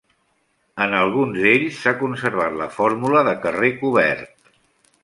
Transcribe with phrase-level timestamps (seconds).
[0.85, 4.55] En alguns d'ells s'ha conservat la fórmula de carrer cobert.